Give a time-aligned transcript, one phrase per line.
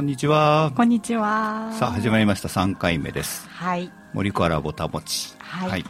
[0.00, 0.72] こんにちは。
[0.74, 1.70] こんにちは。
[1.74, 2.48] さあ、始まりました。
[2.48, 3.46] 3回目です。
[3.50, 3.92] はい。
[4.14, 5.34] 森からぼたもち。
[5.40, 5.84] はい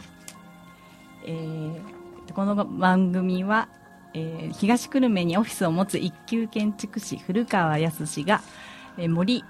[1.23, 3.69] えー、この番組は、
[4.13, 8.41] えー東久留米にオフィスを持つ一級建築士古川康が、
[8.97, 9.45] えー森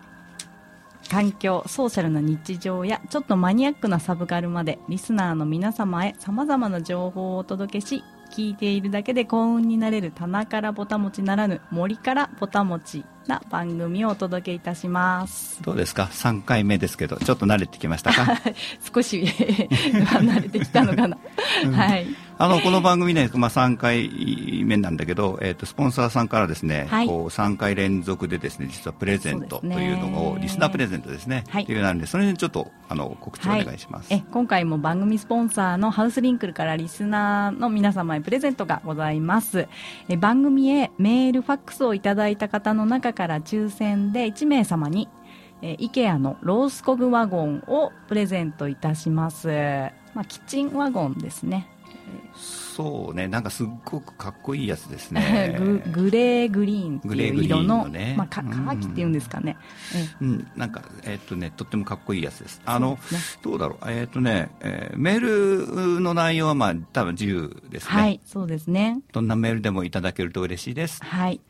[1.10, 15.62] 環境ソーシャルな日常やちょっとマニアックなサブカルまでリスナーの皆様へさまざまな情報をお届けし聞いているだけで幸運になれる棚からぼたもちならぬ森からぼたもちな番組をお届けいたします。
[15.62, 18.38] どうですか ?3 回目ですけど、ちょっと慣れてきましたか？
[18.94, 19.26] 少し
[20.08, 21.18] 離れてきたのかな、
[21.74, 22.08] はい
[22.42, 27.08] あの、この番組ね、まあ、3回目なんだけど、えっ、と、スポンサーさんからですね、はい。
[27.08, 31.64] こう、3回連続でですね、実はプレゼントというのを、リスナープレゼントですね、はい。
[31.64, 34.12] っていうのがあるんで、それにちょっと、あの、告知をお願いします。
[34.12, 39.68] え今回も番組スポンサーのハウスリンクルからリスナーの皆様へプレゼントがございます。
[40.10, 45.10] え番組へメールファックスをいただいた方の中から抽選で1名様に
[45.62, 49.48] え IKEA のロースコグワゴンをプレゼントいたします、
[50.16, 51.71] まあ、キッチンワゴンですね
[52.36, 55.56] そうね、なんかすっごくかっこいいやつですね。
[55.60, 58.16] ググレーグリーンっていう色のンのね。
[58.18, 58.50] まあ、かうん。
[58.66, 59.58] 乾きっていうんですかね、
[59.94, 62.62] えうん、なんか、えっ、とね、とってもかっこいいやつです。
[62.66, 65.20] あの、そうですどうだろう、えっ、とね、えーメー
[65.96, 67.94] ルの内容はまあ、多分自由ですね。
[67.94, 69.00] はいそうですね。
[69.12, 71.04] どんなメールでもいただけると嬉しいです。
[71.04, 71.42] はい。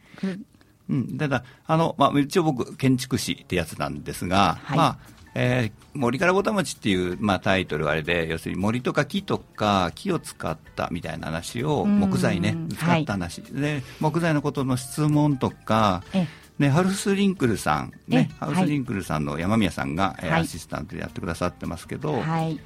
[0.89, 4.77] うん、ただ、あの、まあ、一応僕、建築士ってやつなんですが、はい。
[4.77, 4.97] まあ、
[5.35, 11.99] えー森からぼたもちっていう、まあ、タイトルはあれで、要するに森とか木とか木を使ったみたいな話を、うん。
[11.99, 13.01] 木材ね、使はい。
[13.01, 16.27] った話、で、木材のことの質問とか、え
[16.59, 20.41] ね、ハウスリンクルさん、ね、えハウスリンクルさんの山宮さんが、えーはい。
[20.43, 22.57] アシスタントでやってくださってますけど、はい。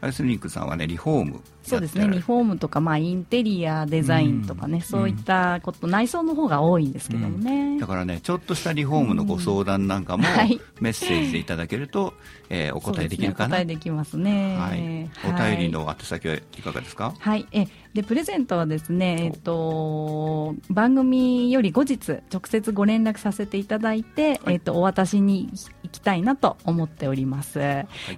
[0.00, 4.80] ハウスリンクルさんはね、リフォームそうですね、リフォームとか、まあ、インテリアデザインとかね、うん。
[4.82, 7.78] そういったこと、内装の方が多いんですけどもね。
[7.80, 10.60] だからね、ちょっとしたリフォームのご相談なんかも、はい。
[10.80, 12.14] メッセージでいただけると、
[12.50, 13.48] えー お答えできるかな。
[13.48, 13.54] ね。
[13.54, 14.56] お答えできますね。
[14.58, 24.54] はい、お便りの宛先はいかがですか、はい、えでプレゼントはですね、えっと、番組より後日直接ご連絡させていただいて、はい。
[24.54, 25.50] えっと、お渡しに
[25.82, 27.58] 行きたいなと思っております、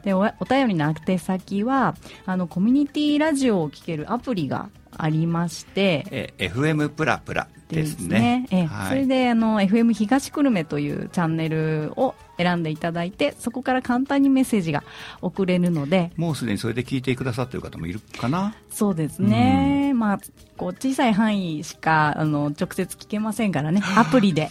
[0.03, 8.47] でおお便りの宛先はあのコミュニティラジオを聴けるアプリがありましてえー FM プラプラでですすね。
[8.53, 8.89] ええはい。
[8.91, 14.85] それであの FM 東久留米というチャンネルを選んでいただいてそこから簡単にメッセージが
[15.21, 18.55] 送れるのでもうすでにそれで聞いてくださってる方もいるかな？
[18.71, 20.19] そうですね、まあ、
[20.57, 23.83] こう小さい範囲しかあの直接聞けませんからね。
[23.97, 24.49] アプリで。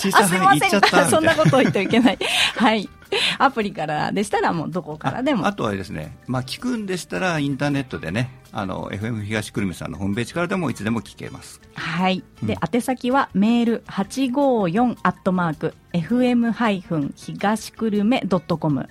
[0.00, 2.18] 小さい範囲言っちゃったそんなことを言ってはいけない。
[2.56, 2.88] はい
[3.38, 11.60] アプリからでしたらもうどこからでもああとはですね、まあ、聞くんでしたらインターネットでね、あの FM 東久留米さんのホームページからでもいつでも聞けます。
[11.74, 12.22] はい。
[12.42, 18.88] で、うん宛先はメール854アットマーク fm 東久留米ドットコム。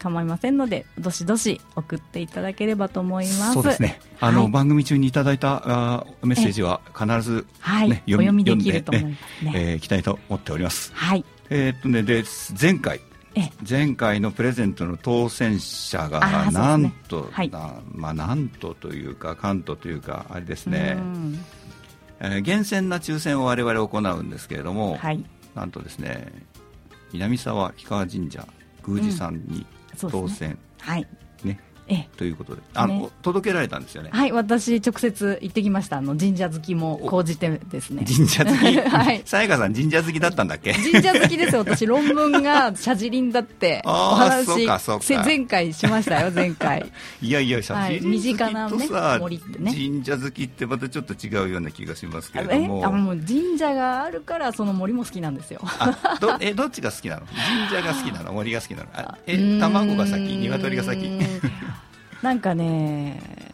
[0.04, 3.52] 構いませんので、どしどし送っていただければと思います。
[3.54, 3.98] そうですね。
[4.20, 10.92] あの、はい番組中にいただいたあーメッセージは必ず、はいね、お読みできると思いますね読んでえーいきたいと思っております。
[10.94, 11.24] はい。
[11.50, 12.22] えーっとね、で、
[12.60, 13.00] 前回、
[13.34, 16.20] え前回のプレゼントの当選者が
[16.52, 21.44] なんと、はいなまあなんとというか関東というかあれですねう、ん
[22.20, 25.24] えー厳選な抽選を我々行うんですけれども、はい。
[25.54, 26.32] なんとですね
[27.12, 28.46] 南沢氷川神社
[28.86, 31.06] 宮司さんに当選、はい。
[32.16, 32.62] ということで。
[32.74, 33.08] あの、ね。
[33.22, 35.98] 届けられたんですよね、はい、私、直接行ってきました。
[35.98, 38.04] あの、神社好きも講じてですね。
[38.06, 39.22] 神社好き、 はい。
[39.24, 40.72] さやかさん神社好きだったんだっけ？
[40.72, 45.04] 神社好きですよ、私、論文が社寺林だって、お話そうかそうか。
[45.04, 46.90] せ前回しましたよ、前回。
[47.20, 49.72] いやいや写はい真好き身近なねとさ、森ってね。
[49.72, 52.86] 神社好きってまたちょっと違うような気がしますけれども。
[52.86, 55.60] あもう神社があるから、その森も好きなんですよ。
[55.62, 57.26] あどえどっちが好きなの？
[57.70, 58.32] 神社が好きなの？
[58.32, 58.88] 森が好きなの？
[58.94, 60.36] あえ卵が先？
[60.36, 61.20] 鶏が先？
[62.22, 63.53] なんかね、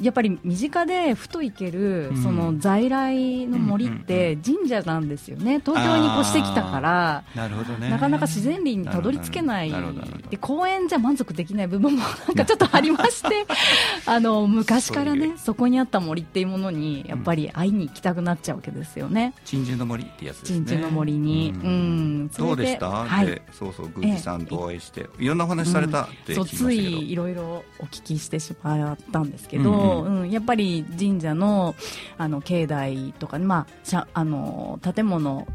[0.00, 9.72] やっぱり身近でふと行ける、その在来の森って神社なんですよね、東京に越してきたからなるほど、ね、なかなか自然林にたどり着けない。
[10.30, 13.46] で公園じゃ満足できない部分もなんか ちょっとありまして
[14.06, 19.32] あの昔からねそこにあった森っていうものにやっぱり会いに行きたくなっちゃうわけですよね。
[19.44, 20.66] 鎮守の森ってやつですね。
[20.66, 30.20] 鎮守の森に、うん、うん、どうでした、はい、そうそう宮司さんとお会いして、いろんなお話されたって聞きましたけど、うん、そうついいろいろお聞きしてしまったんですけど、うんうん。
[30.20, 31.74] うん、やっぱり神社の
[32.18, 35.46] あの境内とか、まあ、あの建物、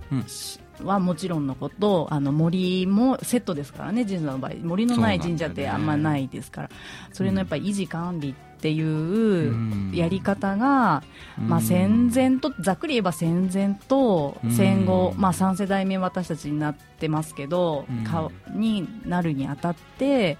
[0.83, 4.54] はもちろんのことあの森もセットですからね神社の場合。
[4.63, 6.69] 森のない神社ってあんまないですから。
[7.13, 11.01] そ,、れのやっぱり維持管理っていうやり方が、
[11.39, 20.38] まあ、戦前とざっくり言えば戦前と戦後、まあ、3世代目私たちになってますけど、かになるにあたって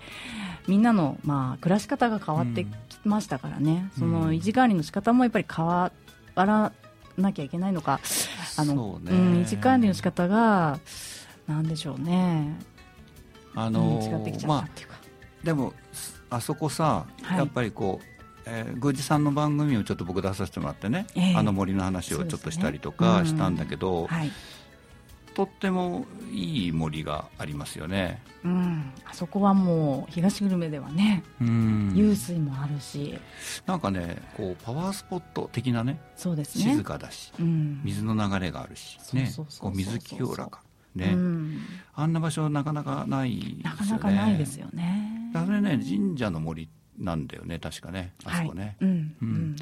[0.68, 5.92] みんなの、まあ、暮らし方が変わってきましたからね、その維持管理の仕方もやっぱり変わ
[6.36, 6.72] ら
[7.18, 8.00] なきゃいけないのか、
[8.58, 10.80] あの、ね、うん、維持管理の仕方が、
[11.48, 12.58] なんでしょうね、
[13.56, 14.94] あのー、違ってきちゃったっていうか。
[14.94, 15.00] ま
[15.42, 15.74] あ、でも
[16.30, 18.06] あそこさ、はい、やっぱりこう、
[18.46, 24.32] えー、宮司さんの番組をちょっと僕出させてもらってね、えー、あの森の話をちょっとしたりとかしたんだけど、ねうんはい、
[25.34, 33.18] とってもいい森がありますよね、うん、あそこはもう東久留米ではね、うん、湧水もあるし。
[33.66, 36.72] なんかねこうパワースポット的なねそうですね。
[36.72, 39.32] 静かだし、うん、水の流れがあるし、ね、
[39.74, 40.62] 水清らか
[40.96, 41.60] ね、うん、
[41.94, 43.62] あんな場所なかなかないですよね。
[43.64, 45.32] なかなかないですよね。
[45.34, 48.14] だね神社の森なんだよね確かね。
[48.26, 49.56] あそこね、はい、うん、うん、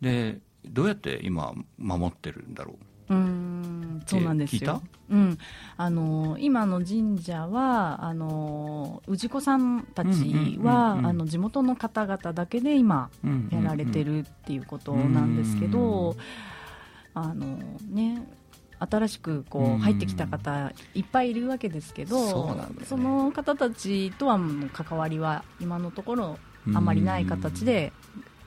[0.00, 2.76] でどうやって今守ってるんだろう？
[3.08, 4.82] うんそうなんですよ。
[5.10, 5.38] うん、
[5.76, 13.10] あの今の神社はあの氏子さんたちは、あの地元の方々だけで今
[13.50, 16.16] やられてるっていうことなんですけど、
[17.14, 17.58] あの
[17.90, 18.26] ね
[18.78, 22.54] 新しくこう入ってきた方いっぱいいるわけですけど、
[22.84, 24.38] そ、ね,、の方たちとは
[24.72, 26.38] 関わりは今のところ
[26.74, 27.92] あまりない形で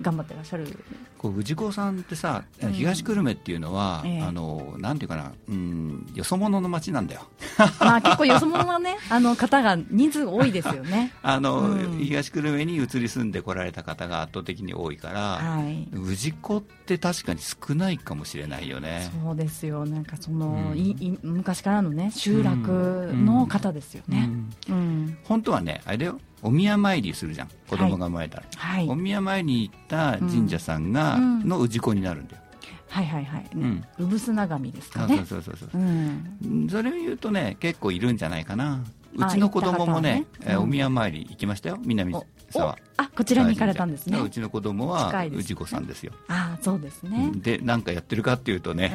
[0.01, 0.77] 頑張ってらっしゃる
[1.18, 2.44] こう氏子さんってさ、
[2.74, 7.22] 東久留米っていうのは、ええ、あのなんていうかな、うん、よそ者の町なんだよ。
[7.80, 11.14] まあ結構よそ者のね、 あの方が人数多いですよね。
[11.24, 19.10] あの、うん、東久留米に移り住んでこられた方が圧倒的に多いから、はい、氏子って確かに少ないかもしれないよね。
[19.24, 24.30] そうですよ、なんかその、うん、い昔からのね集落の方ですよね。
[24.69, 26.19] うん、本当はね、あれだよ。
[26.42, 27.50] お宮参りするじゃん。
[27.68, 32.42] 子供が生まれたら、はい、お宮参りに行った神社さんが、うん、の氏子になるんだよ、
[32.89, 35.18] はいはいはい、うん、うぶすな神ですかね。
[35.18, 35.78] そうそうそうそう、う。
[35.78, 38.84] ん、それを言うとね結構いるんじゃないかな。
[39.16, 40.25] うちの子供もね、ね。
[40.42, 41.80] えー、お宮参り行きましたよ。
[41.81, 42.13] 南
[42.51, 42.78] 沢。
[42.98, 44.19] あこちらに行かれたんですね。
[44.19, 46.13] うちの子供は氏子さんですよ。
[46.28, 47.31] あそうですね。
[47.36, 48.94] で何かやってるかっていうとね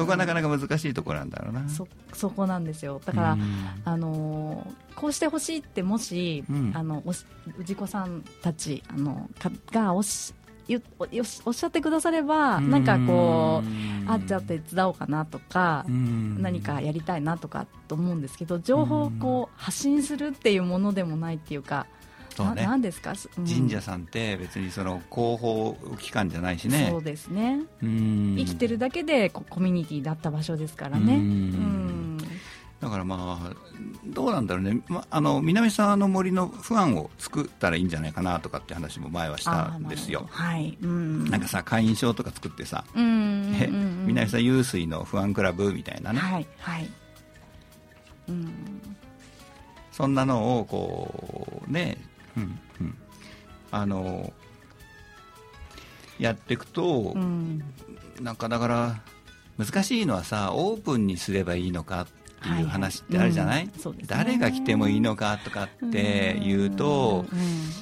[0.00, 1.68] そこはなかなか難しいところなんだろうな。
[1.68, 3.00] そそこなんですよ。
[3.04, 3.38] だから、
[3.84, 4.66] あの
[4.96, 10.34] こうしてほしいってもし、うん、あのお氏子さんたちあのかがおし
[10.68, 10.80] よ
[11.44, 21.86] おっしゃってくださればなんかこうあじゃあ手伝おうかなとか何かやりたいなとかと思うんですけど情報をこう発信するっていうものでもないっていうか。
[22.34, 26.88] そうね、なんですか、うん、神社さんって別にその広報機関じゃないしね。
[26.90, 27.60] そうですね。
[27.82, 31.14] 生きてるだけでコミュニティだった場所ですからね。
[31.14, 32.18] うん。
[32.80, 33.56] だからまあ
[34.06, 40.78] どうなんだろうね、ま、あの南沢の森の不安を作ったらいいんじゃないかなとかって話も前はしたんですよ、はい。
[40.80, 46.88] うん、なんかさ会員証とか作ってさ、うん、南沢湧水の不安クラブみたいなね、はいはい。
[48.28, 48.50] うん、
[49.92, 51.98] そんなのをこうね
[52.40, 52.96] うんうん、
[53.70, 54.32] あの
[56.18, 57.62] やっていくと、うん、
[58.20, 59.00] なんかだから
[59.58, 62.06] 難しいのはさオープンにすればいいのかっ
[62.42, 67.38] ていう話ってあるじゃない、はいはいうんね、誰が来てもいいのかとかっていうと、うん、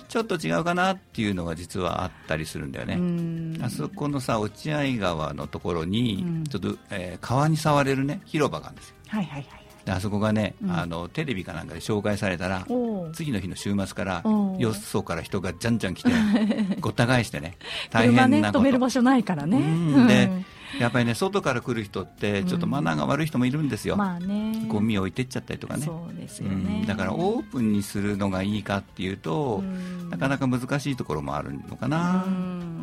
[0.08, 9.57] ちょっと違うかなっていうのが実はあったりするんだよね、あそこのさ落合川のところにちょっと、えー、川に触れるね広場があるんですよ、はいはいはい
[9.90, 12.66] あそこがね、うん、あのテレビかなんかで紹介されたら
[13.12, 14.22] 次の日の週末から
[14.58, 16.10] よそから人がじゃんじゃん来て
[16.80, 17.56] ごった返してね。
[17.90, 19.58] 大変なね、止める場所ないからね、
[20.06, 20.30] で
[20.80, 25.84] やっぱりね外から来る人ってちょっとマナーが悪い人もいるんですよ、まあね、ゴミを置いてっちゃったりとかね。
[25.84, 29.62] そうですよね、だからオープンにするのがいいかっていうと
[30.10, 32.24] なかなか難しいところもあるのかな。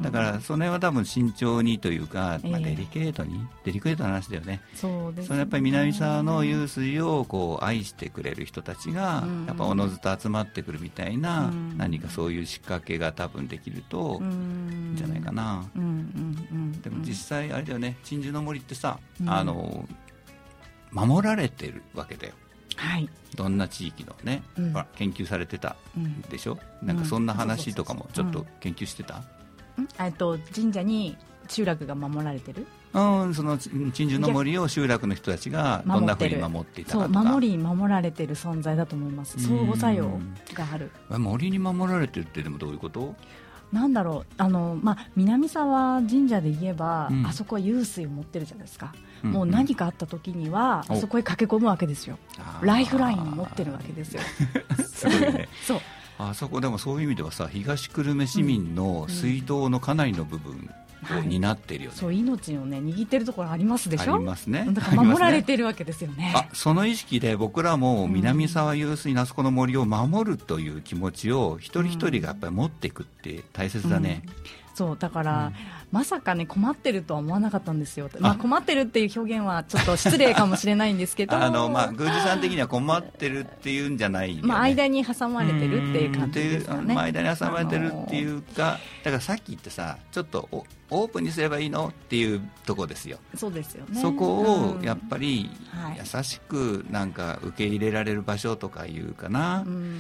[0.02, 4.62] だからその辺は多分慎重にというか、まあ、デリケートに、えー、デリケートな話だよね。
[4.76, 14.96] そうです、ね、そのやっぱり南沢の湧水をこう愛してくれる人たちが、やっぱおのずと集まってくるみたいな、何かそういう仕掛けが多分できるといいん。
[14.96, 15.66] じゃないかな、
[16.82, 17.98] でも実際あれだよね。
[18.04, 19.88] 鎮守の森ってさ、あの
[20.92, 22.34] 守られてるわけだよ。
[22.78, 25.78] はい、どんな地域のね、うん、研究されてた
[26.30, 29.24] でしょ、うん、なんかそんな話とかもちょっと研究してた、
[29.98, 31.16] えっと神社に
[31.48, 32.68] 集落が守られてる？
[32.94, 39.40] うん、その鎮守の森を集落の人たちがどんなふうに守っていたか守り守られてる存在だと思います。
[39.40, 40.20] 相互作用
[40.54, 40.92] がある。
[41.10, 43.16] 森に守られてるってでもどういうこと？
[43.76, 49.30] なんだろうあの、まあ、南沢神社で言えば、うん、あそこは湧水を持ってるじゃないですか、うん。
[49.30, 52.18] うん、もう何かあった時には、あそこへ駆け込むわけですよ。
[52.62, 54.22] ライフラインを持ってるわけですよ。
[54.88, 55.50] すごいね。
[55.68, 55.80] そう。
[56.18, 60.70] あそこでもそういう意味ではさ東久留米市民の水道のかなりの部分
[61.14, 64.16] を担ってるよね、はい、そう命をね握ってるところありますでしょ？
[64.16, 64.68] ありますね。
[64.72, 74.34] だから守られてるわけですよね、ね、あその意識で僕らも南沢湧水那須湖の森を守るという気持ちを一人一人がやっぱり持っていくって大切だね、うん。
[74.74, 75.54] そうだから、うん、
[75.92, 81.36] まさかね困ってるとは思わなかったんですよ、まあ、困ってるっていう表現はちょっと失礼かもしれないんですけど。
[81.38, 90.50] あの、まあ、宮司さん的には困ってるっていうんじゃない、ね、まあ、間に挟まれてるっていう感じですかね、まあ、間に挟まれてるっていうかだからさっき言ってさちょっと
[90.92, 93.18] オープンにすればいいのっていうとこですよ。
[93.36, 94.00] そうですよね。
[94.00, 95.50] そこをやっぱり
[95.98, 99.96] 優しくなんか受け入れられる場所とかいうかな、うん、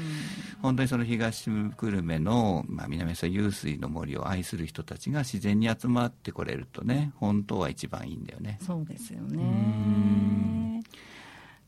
[0.61, 8.59] 本当にその東久留米の、まあ、南沢湧水の森を愛する人たちが自然に集まってこれるとね本当は一番いいんだよね。
[8.61, 10.83] そうですよね。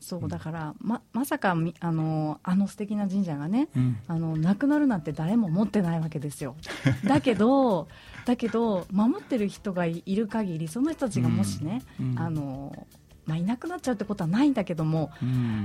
[0.00, 6.56] そうだからままさかあのあの素敵な神社がね、うん、あのなくなるなんて誰も思ってないわけですよ。
[7.04, 7.88] だけど
[8.24, 12.10] だけど守ってる人がいる限りその人たちがもしね、うん。
[12.12, 12.86] うん、あの
[13.26, 15.10] まあ、いなくなっちゃうってことはないんだけども、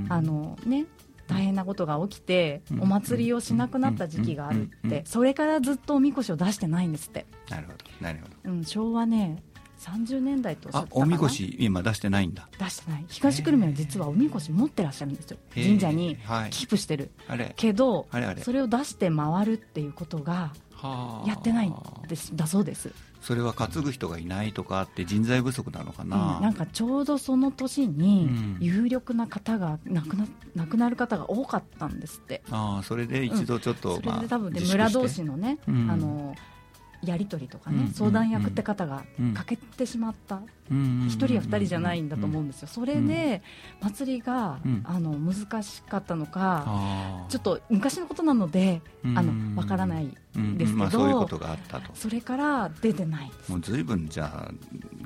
[0.10, 0.86] あのね
[1.28, 7.26] 大変なことが起きて、お祭りをしなくなった時期があるって、それからずっとおみこしを出してないんですって。
[7.50, 7.78] なるほど。
[8.02, 9.44] なるほど、うん、昭和ね
[9.84, 12.48] 30年代とあおみこし今出してないんだ。
[12.58, 13.06] 出してない。
[13.10, 15.38] 東久留米は実はおみこし持ってらっしゃるんですよ。
[15.54, 16.18] 神社に
[16.52, 18.08] キープしてる、はい、けど
[18.42, 20.54] それを出して回るっていうことが
[21.26, 21.74] やってない
[22.08, 22.92] ですだそうです。
[23.22, 32.44] それは担ぐ人がいないとかって人材不足なのかな、うん、なんかちょうどその年に有力な方が亡くな亡くなる方が多かったんですって。
[32.52, 36.36] ああそれで一度ちょっと、うん、それで多分、ね、村同士のね、うん、あの
[37.06, 43.42] やり取りとかね、相談役って方が欠けてしまった、1人や2人じゃないんだと思うんですよ、それで
[43.82, 48.82] 祭りが、あの難しかったのか、ちょっと昔のことなので、
[49.16, 50.08] あの分からない
[50.58, 51.92] ですけど、そういうことがあったと。
[51.94, 54.52] それから出てないもうずいぶんじゃあ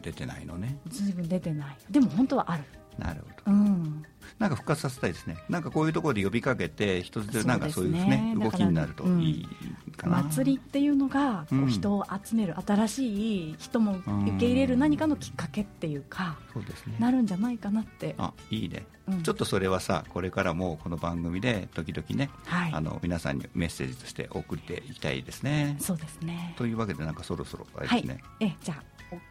[0.01, 0.77] 出てないのね。
[0.88, 1.77] ずいぶん出てない。
[1.89, 2.63] でも本当はある
[2.98, 4.04] なるほど、うん
[4.39, 5.38] なんか復活させたいですね。
[5.50, 9.48] なんかこういうところで呼びかけて、一つでなんかそういうね、動きになるといい
[9.96, 10.22] かな。
[10.24, 16.98] 祭りっていうのが、こう人を集める、新しい人も受け入れる何かのきっかけっていうか、そうですね。
[17.00, 18.13] なるんじゃないかなって。
[18.20, 18.86] あ、いいね。
[19.24, 22.30] ちょっとそれはさ、これからもこの番組で時々ね、
[22.74, 25.77] あの皆さんにメッセージとして送っていきたいですね。
[25.80, 26.54] そうですね。
[26.58, 28.22] というわけでなんかそろそろあれですね。
[28.42, 28.84] え、じゃあ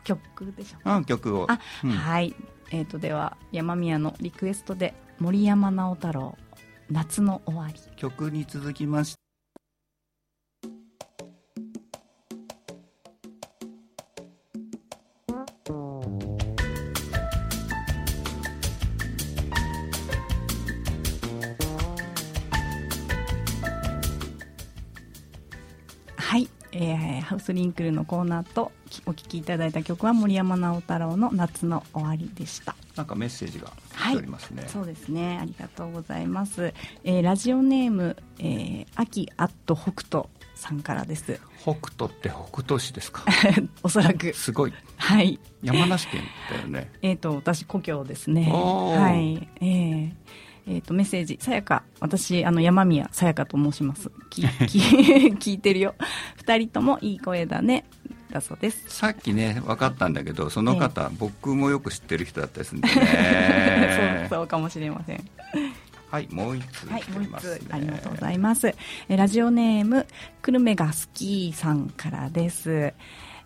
[0.02, 1.04] 曲でしょうか？
[1.04, 1.46] 曲を。
[1.46, 2.34] はい。
[2.70, 6.36] えー、とでは山宮のリクエストで森山直太朗
[6.90, 9.26] 「夏の終わり」曲に続きまして。
[26.78, 28.70] えー、ハウスリンクルのコーナーと
[29.06, 32.74] お聴きいただいた曲は森山直太朗の「夏の終わり」でした。
[32.96, 35.38] なんかメッセージが来ておりますね、はい、そうですね。
[35.40, 36.72] ありがとうございます、
[37.04, 40.24] えー、ラジオネーム、えー、秋アット北斗
[40.54, 41.38] さんからです。
[41.62, 43.24] 北斗って北斗市ですか？
[43.82, 44.32] おそらく。
[44.32, 44.72] すごい。
[44.96, 45.38] はい。
[45.62, 46.90] 山梨県だよね。
[47.02, 48.50] えっと私故郷ですね。
[48.50, 49.48] はい。
[49.60, 50.12] えー
[50.68, 54.10] えーと、メッセージ、さやか、私、あの山宮さやかと申します。
[54.30, 54.78] きき
[55.38, 55.94] 聞いてるよ。
[56.38, 57.84] 二人ともいい声だね。
[58.36, 58.84] だそうです。
[58.88, 64.28] さっきね、分かったんだけど、その方、えー、僕もよく知ってる人だったりするんでね。
[64.30, 65.24] そう、そうかもしれません。
[66.10, 68.74] はい、もう一つ、ね、はい、もう一つありがとうございます。
[69.08, 70.06] えラジオネーム、
[70.42, 72.92] 久留米が好きさんからです。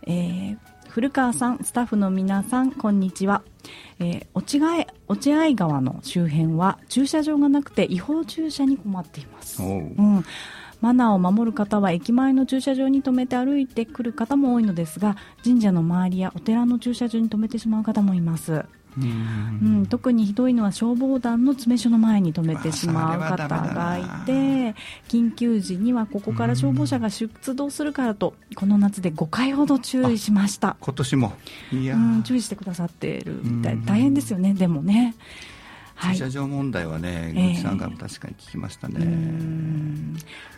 [0.07, 0.59] えー、
[0.91, 3.43] 古川さん、スタッフの皆さん、こんにちは。
[4.01, 9.63] えー、落合落合川の周辺は駐車場がなくて違法駐車に困っています。
[9.63, 10.25] うん
[10.81, 18.65] マナーを守る方は駅前の駐車場に止めて歩いてくる方も多いのですが神社の周りやお寺の駐車場に止めてしまう方もいます
[18.99, 24.75] うん、特にひどいのは消防団の詰め所の前に止めてしまう方がいて
[25.09, 30.77] 緊急時にはここから消防車が出動するからとこの夏で5回ほど注意しました。
[30.81, 31.33] 今年も。
[31.73, 33.79] いや、うん、注意してくださっているみたい。
[33.85, 35.15] 大変ですよねでもね。
[36.03, 39.05] 駐車場問題はね、はい、さんからも確かに聞きましたね、え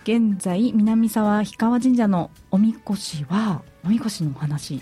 [0.04, 4.80] ー、現在南沢氷川神社のおみこしはおみこしのお話。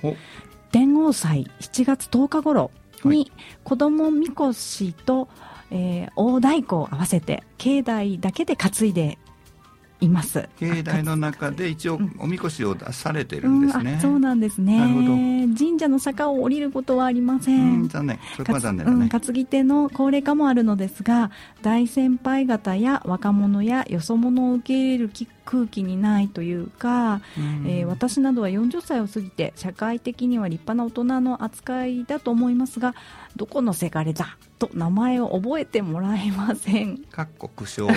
[0.73, 2.71] 天王祭7月10日頃
[3.05, 3.31] に
[3.65, 5.29] 子供みこしと、
[5.71, 9.19] えー、大太鼓を合わせて境内だけで担いで
[10.01, 10.49] います。
[10.59, 15.47] 境内の中で一応おみこしを出されてるんですね、うん、そうなんですね。
[15.59, 18.19] 神社の坂を降りることはありません、ん、残念。
[18.37, 21.31] そこは残念だね、担ぎ手の高齢化もあるのですが
[21.63, 25.11] 大先輩方や若者やよそ者を受け入れる
[25.45, 32.95] 空気にないというか、うん、えー、私などは40歳を過ぎて社会的には立派な大人の扱いだと思いますが
[33.37, 36.99] どこのせがれだと名前を覚えてもらえません。
[36.99, 37.97] かっこ苦笑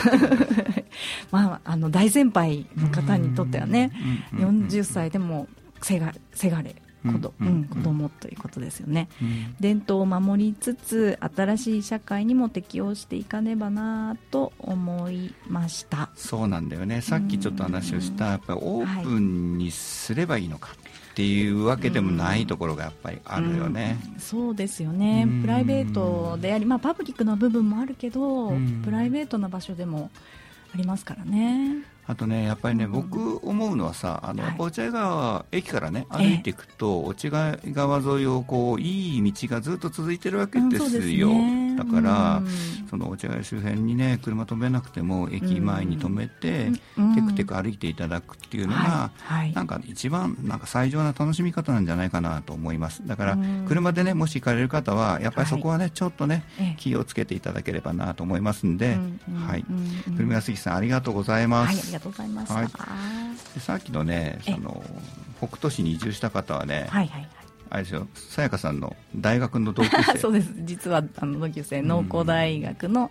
[1.31, 3.91] まあ、あの大先輩の方にとってはね、
[4.33, 5.47] 40歳でも
[5.81, 16.09] せがせがれ子ど、うん、子供ということですよね、うん、伝統を守りつつ新しい社会にも適応していかねばなと思いました。
[16.15, 17.01] そうなんだよね。
[17.01, 20.69] さっきちょっと話をしたやっぱりオープンにすればいいのか、
[21.13, 28.51] っていうわけでもないところがやっぱりあるよね、うん、そうですよね、プライベートであり、まあ、パブリックな部分もあるけど、
[28.83, 30.09] プライベートな場所でも
[30.73, 31.83] ありますからね。
[32.05, 41.29] あとね、やっぱりね、うん、僕思うのはさ、あの、はい、落合川駅からね、歩いていくと、落合川沿いをこう、いい道がずっと続いてるわけですよ。
[41.29, 42.47] うん、だから、うん、
[42.89, 46.71] その落合周辺にね、車止めなくても、駅前に止めて、
[47.15, 53.07] テクテク歩いていただくっていうのが、はい、なんか一番、なんか最上な楽しみ方なんじゃないかなと思います。
[53.07, 56.43] だから、車でね、もし行かれる方は、やっぱりそこはね、ちょっとね、
[56.77, 58.97] 気をつけていただければなと思いますんで、
[59.47, 59.65] はい。
[60.17, 61.92] 車安さん、ありがとうございます。
[61.93, 62.69] りがとうございました、はい、
[63.53, 64.83] でさっきのねその
[65.37, 67.29] 北斗市に移住した方はね、はいはいはい。
[67.69, 70.17] あれですよさやかさんの大学の同級生。
[70.19, 70.53] そうです。
[70.59, 73.09] 実はあの同級生農工大学の,、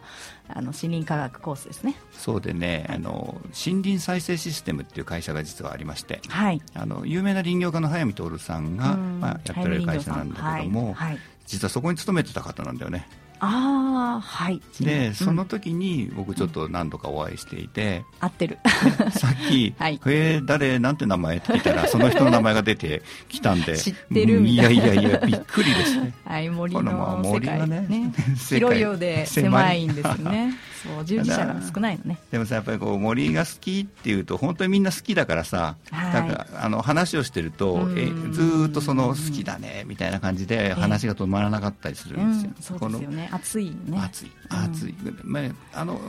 [0.49, 1.97] あの森林科学コースですね。
[2.13, 13.09] そうでね、はい、あの森林再生システムっていう会社が実はありまして、はい、あの有名な林業家の早見徹さんが、まあ、やってられる会社なんだけども、はい、実はそこに勤めてた方なんだよね
[13.45, 14.63] ああはい。
[14.81, 18.59] で、うん、その時に僕ちょっと何度かお会いしていて、合ってる。
[19.11, 20.79] さっき「はい、えー、誰？
[20.79, 23.77] なんて名前?」って聞いたらその人の名前が出てきたんで。
[23.83, 24.83] 知ってるみたいな。
[24.85, 26.15] いやいやいやびっくりですね。
[26.25, 28.13] はい森の世界がね ね
[28.49, 32.19] 広いようで狭いんですねそう従事者が少ないのね。
[32.31, 43.29] でもさやっぱりこう森が好きっていうと本当にみんな好きだからさ、はい、なんかあの話をしてるとえずっとその好きだねみたいな感じで話が止まらなかったりするんですよ、うん、そうですよね。
[43.33, 43.99] 暑いね。
[43.99, 46.01] 暑い暑い、うん、まあ、あの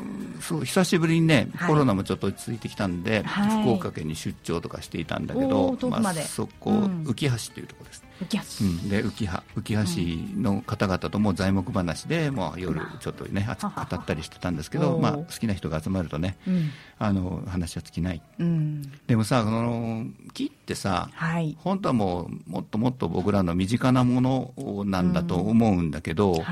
[0.42, 26.44] そう久しぶりにね、はい、コロナもちょっと落ち着いてきたんで、はい、福岡県に出張とかしていたんだけど、まあ、そこ、うん、浮橋というところです浮うん、で浮橋浮橋の方々とも材木話でもう夜ちょっとね語ったりしてたんですけど、まあ、好きな人が集まるとね、うん、あの話は尽きない、うん、でもさこの木ってさ、はい、本当はもうもっともっと僕らの身近なものなんだと思うんだけど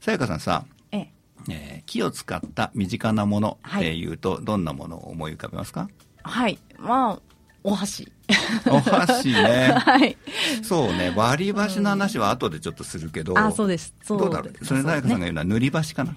[0.00, 1.08] さやかさんさえ
[1.48, 1.80] え。
[1.80, 5.88] ー、木を使った身近なものっていうと、はい、どんなものを思い浮かべますか？
[6.22, 6.58] はい。
[6.78, 7.20] まあ
[7.62, 8.10] お箸。
[8.70, 9.74] お箸ね。
[9.76, 10.16] はい。
[10.62, 13.38] そうね、割り箸の話は後でちょっとするけど。
[13.38, 13.94] あ、そうです。
[14.02, 14.64] そうどうだろう？
[14.64, 16.14] それ、大工さんが言うのは塗り箸かな？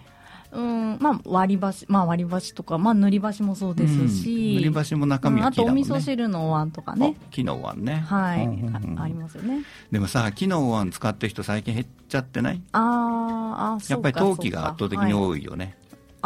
[0.51, 7.15] うん、まあ割り箸、まあ割り箸とか、まあ塗り箸もそうですし、うん、塗り箸も中身は木だもん、ね、あとお味噌汁のお椀とかね。
[7.31, 8.03] 木のお椀ね。
[8.07, 9.07] はい、あ。
[9.07, 9.63] りますよね。
[9.91, 12.61] でもさ、木のお椀使ってる人最近減っちゃってない？
[12.71, 15.75] ああ、やっぱり陶器が圧倒的に多いよね。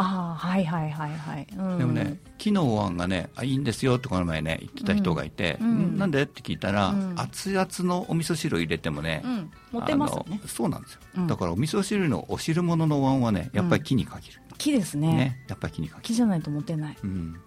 [0.00, 10.40] ああはいはいはいはい、うん、でもね木のお椀がねあいいんですよってこの前ね言ってた人がいて、うん、なんでって聞いたら、うん、熱々のお味噌汁を入れてもね、うん、持てますよね。
[10.46, 15.14] そうなんですよ、だからお味噌汁のお汁物のお椀はねやっぱり木に限る、木ですね。
[15.14, 15.44] ね。
[15.48, 16.02] やっぱり木に限る。
[16.02, 17.40] 木じゃないと持てない、うん。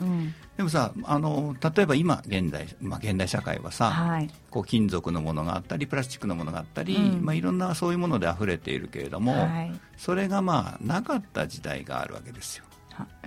[0.58, 12.66] でもさあの例えば今現代、まあ、現代社会はさ、はい、こう金属のものがあったりプラスチックのものがあったり、まあ、いろんなそういうもので溢れているけれども、はい、それがまあなかった時代があるわけですよ。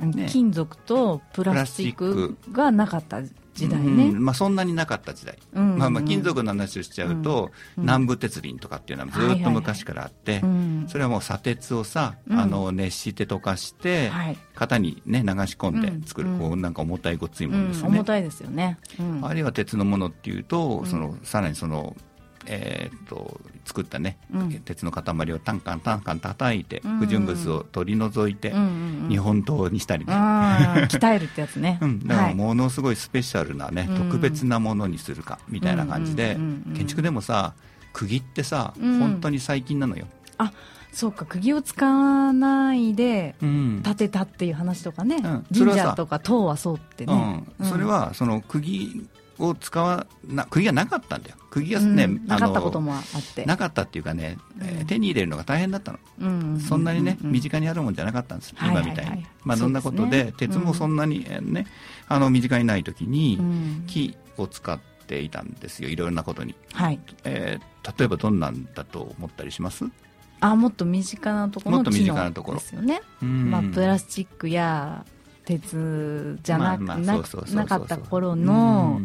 [0.01, 3.23] ね、金属とプラスチックがなかった
[3.55, 10.43] 時代ね、うん、まあ、そんなになかった時代、うんうん、まあ、まあ金属の話をしちゃうと、うん、南部鉄輪とかっていうのはずっと昔からあって、
[10.89, 14.11] それはもう砂鉄をさ、あの熱して溶かして、
[14.55, 18.79] 型に、ね、流し込んで作る、こうなんか重たいごついものですよね、重たいですよね、
[19.23, 21.97] あるいは鉄のものっていうと、そのさらにその
[22.47, 26.99] えー、と作ったね、うん、鉄の塊をタンカンタンカン叩いて、うん。
[26.99, 28.65] 不純物を取り除いて、うんうん
[29.05, 30.13] うん、日本刀にしたりね。
[30.13, 36.37] 鍛えるってやつね、 うん、だからものすごいスペシャルなね、はい、特別なものにするかみたいな感じで、
[36.77, 37.55] 建築でもさ
[37.93, 40.07] 釘ってさ、うん、本当に最近なのよ。
[40.39, 40.53] あ
[40.93, 49.05] そうか釘を使わないで建てたっていう話とかね、うん、神社とか塔はそうってね、うん、それはその釘
[49.39, 53.03] を使わな釘がなかったんだよ釘がね、うん、なかったこともあっ
[53.35, 53.45] て。
[53.45, 61.67] なかったっていうかね、えー、手に入れるのが大変だったの、うん、そんなにね、身近にあるもんじゃなかったんです、今みたいに、まあそんなことで、ね、鉄もそんなに、えー、ね
[62.09, 63.39] あの身近にない時に、
[63.87, 66.99] 木を使っていたんですよいろいろなことに、はい。
[67.23, 69.85] えー、例えばどんなんだと思ったりします？
[70.41, 75.07] あもっと身近なところの機能ですよね、まあ、プラスチックや
[75.45, 77.23] 鉄じゃな,、なな
[77.67, 79.01] かった頃の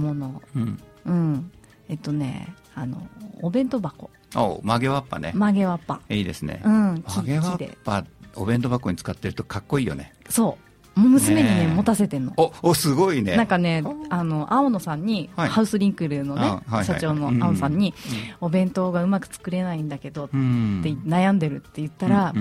[0.00, 1.52] もの、うん、うん、
[1.88, 3.06] えっとねあの
[3.42, 4.10] お弁当箱。
[4.34, 5.32] お曲げわっぱね。
[5.34, 6.00] 曲げわっぱ。
[6.08, 8.04] いいですね、うん、曲げわっぱ
[8.36, 10.12] お弁当箱に使ってるとかっこいいよね。
[10.28, 10.70] そう。
[11.00, 12.32] 娘にね持たせてんの。
[12.36, 13.36] おおすごいね。
[13.36, 17.94] なんかねあの青野さんに、はい、ハウスリンクルのね、社長の青野さんに、
[18.40, 22.34] お弁当がうまく作れないんだけどって悩んでるって言ったら、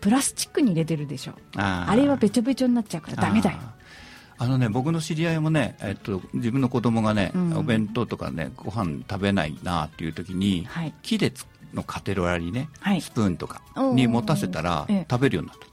[0.00, 1.32] プラスチックに入れてるでしょ。
[1.56, 3.58] あれはべちょべちょになっちゃうからダメだよ
[4.42, 11.32] あのね、僕の知り合いもね、えっと、自分の子供がね、うん、お弁当とかね、ご飯食べないなっていう時に、はい、木で
[11.72, 13.62] のカテロラにね、はい、スプーンとか
[13.94, 15.72] に持たせたら、食べるようになった。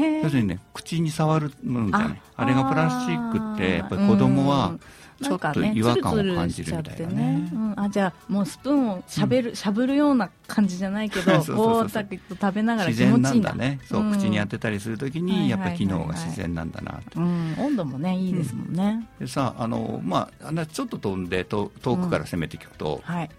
[0.00, 2.14] 要するにね口に触るものじゃな。
[2.14, 4.74] いあれがプラスチックってやっぱり子供は
[5.22, 7.50] ちょっと違和感を感じるみたいなね、ね。
[7.52, 13.54] うん、あじゃあもうスプーンをしゃべる、うん、しゃぶるような感じじゃないけど こう食べながら気持ちいいんだ。
[13.54, 13.80] ね。
[13.84, 23.30] そう、うん、口に当てたりするときにやっぱり機能が自然なんだなと、温度もねいいですもんね、でさあのまあちょっと飛んでと遠くから攻めていくと、はい、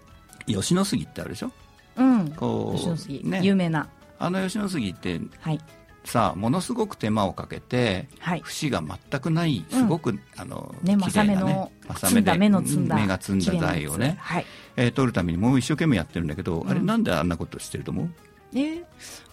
[0.46, 1.52] 吉野杉ってあるでしょ？
[1.96, 2.28] うん。
[2.30, 3.88] こう吉野杉、ね、有名な。
[4.18, 5.60] あの吉野杉って、はい、
[6.08, 14.46] さものすごく手間をかけて、はい、節が全くないすごく、うん、あのね正目の正目目の摘んだ目が摘んだ材をね、はい。
[14.76, 18.08] えー、取るためにもう一生懸命やってるんだけど、うん、あれなんであんなことしてると思う？
[18.54, 18.84] えー、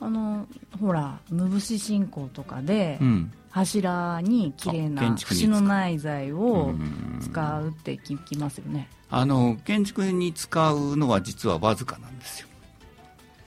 [0.02, 0.46] あの
[0.80, 6.74] ほら無節進行とかで、うん、柱に綺麗な節のない材を
[7.22, 8.90] 使うって聞きますよね。
[9.10, 12.48] あの建築に使うのは実はわずかなんですよ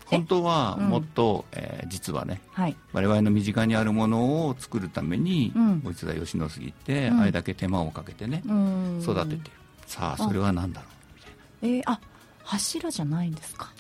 [0.09, 9.41] 本当はもっと、うん、えー、実はね、はい、我々の身近にあるものを作るために、うん、こいつは吉野杉って、うん、あれだけ手間をかけてね、うん、育ててる。
[9.87, 10.91] さあそれは何だろう？
[11.17, 12.01] みたいなえー、あ
[12.45, 13.73] 柱じゃないんですか？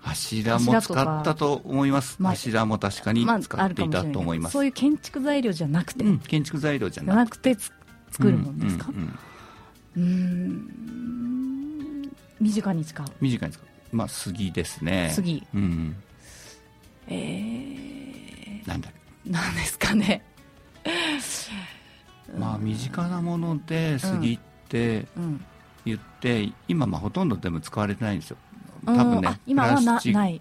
[0.00, 7.56] 柱も使ったと思います、まあ、柱も確かに使っていたと思います、まあ、そういう建築材料じゃなくて、建築材料じゃなくて。
[8.12, 8.88] 作るもんですか？
[9.96, 10.68] うん。
[12.40, 13.06] 身近に使う。
[13.20, 15.10] 身近に使うまあ杉ですね。
[15.12, 15.46] 杉。
[15.54, 15.96] うん。
[17.08, 18.90] えー、なんだ
[19.26, 20.24] なんですかね。
[22.38, 25.06] まあ身近なもので杉って
[25.84, 28.36] 言って、うん、今まあほとんどでも使われてないんですよ。
[28.86, 30.40] 多分ね今はなない。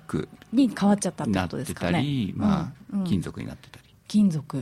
[0.52, 1.92] に変わっちゃったってことですかね。
[1.92, 3.90] なってたり、まあ、うん、金属になってたり。
[4.08, 4.58] 金属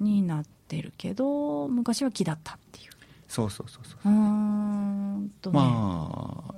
[0.00, 2.90] になってるけど、昔は木だったっていう。
[3.26, 4.12] そうそうそうそう。
[4.12, 6.53] うんと、ね、まあ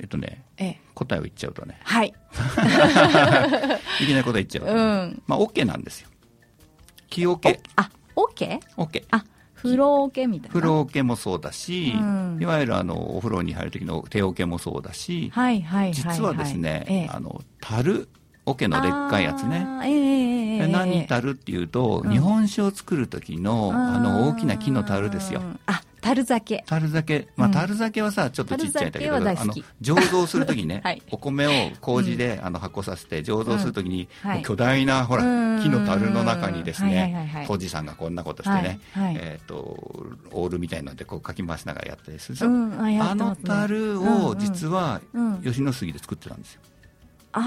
[0.00, 1.78] えっとね、ええ、答えを言っちゃうとね。
[1.84, 2.08] はい。
[4.00, 5.22] いきなり答え言っちゃうと、ね、うん。
[5.26, 6.08] まあ、OK なんですよ。
[7.10, 7.60] 木桶。
[7.76, 8.60] あ、OK?OK。
[8.76, 10.54] OK あ、風呂桶みたいな。
[10.54, 18.08] 風呂桶もそうだし、うん、いわゆるあの、お風呂に入る時の手桶もそうだし、はいはいはい、はい、実はですね、ええ、あの、樽、
[18.46, 19.66] 桶のでっかいやつね。
[19.84, 25.42] ええー、何樽っていうと、うん、日本酒を作る時の、あの、大きな木の樽ですよ。
[25.66, 26.64] あ、樽酒。
[26.66, 27.28] 樽酒。
[27.36, 29.26] まあ樽酒はさちょっとちっちゃいんだけど、あの
[29.82, 34.08] 醸造するときにね、 はい、お米を麹で、あの発酵させて醸造するときに、
[34.42, 35.22] 巨大なほら
[35.62, 39.54] 木の樽の中にですね杜氏さんがこんなことしてね、えっ、と
[40.32, 45.00] オールみたいのでこうかき回しながらやったりする、あの樽を実は
[45.44, 46.60] 吉野杉で作ってたんですよ、
[47.32, 47.40] あ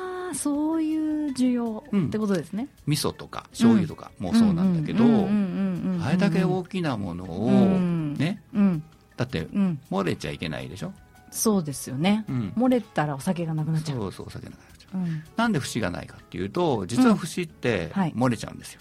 [0.00, 0.03] あ
[0.34, 5.04] そういう需要ってことですね、うん、味噌とか醤油とかもそうなんだけど
[6.06, 8.82] あれだけ大きなものをね、うん、
[9.16, 9.48] だって
[9.90, 10.92] 漏れちゃいけないでしょ？
[11.30, 13.98] そうですよね、うん、漏れたらお酒がなくなっちゃう。
[13.98, 18.80] そうそうお酒なくなっちゃう、うん、なんで節がないかっていうと実は節って漏れちゃうんですよ、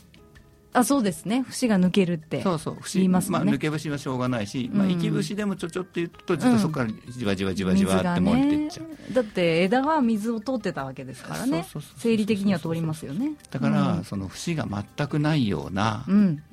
[0.73, 1.43] あそうですね。
[1.47, 2.77] 節が抜けるってそうそう。
[2.81, 11.65] 節言いますね、まあ、抜け節はしょうがないし、うん、まあ、生き節でもちょちょって言うと実はそこからじわじわじわじわって漏れてっちゃう、ね、だって枝が水を通ってたわけですからね。
[11.97, 13.33] 生理的には通りますよね。
[13.51, 16.05] だから、うん、その節が全くないような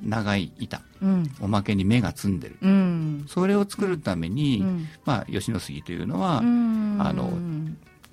[0.03, 4.63] 長い板、うん、おまけに芽がつんでる、うん、それを作るために、
[5.07, 7.33] まあ、吉野杉というのは、あの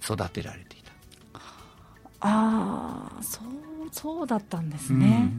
[0.02, 0.92] 育てられていた。
[2.22, 3.44] ああそう
[3.92, 5.32] そうだったんですね、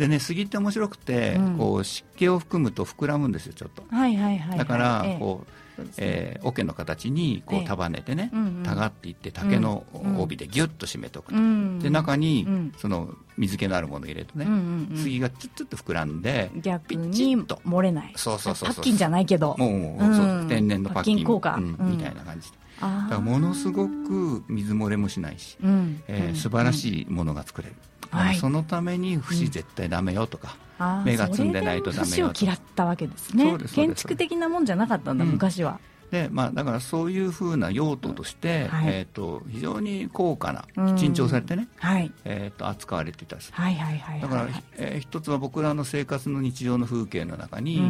[0.00, 5.44] でね杉って面白くて、うん、こう湿気を含むと膨らむんですよちょっと、はいはいはい、はい、だからこ
[5.78, 9.84] う、えー、桶の形にこう束ねてね、ええ、たがっていって竹の
[10.18, 18.12] 帯でギュッと締めておくと、うん、で中にその水気のあるものを入れるとね、うんうんうん、杉がちょっと膨らんで逆に漏れない。
[18.16, 19.54] そうそうそうパッキンじゃないけど。
[19.58, 21.24] もうもう、うん、天然のパッキン。
[21.24, 22.56] 効果、うん、みたいな感じで。
[22.80, 27.74] だからものすごく水漏れもしないし、うん、えー、素晴らしいものが作れる、
[28.10, 33.56] はい、そのために節絶対ダメよとか、うん、目が摘んでないとダメよと節を嫌ったわけですね。
[33.72, 35.78] 建築的なもんじゃなかったんだ、昔は。
[36.10, 40.64] でまあ、だからそういうふうな用途として、はい、えーと、非常に高価な、
[40.96, 47.80] 珍重されてね、はい、えーと、扱われていたし、はいはいはい、だから、えー、一つは僕らの生活の日常の風景の中に、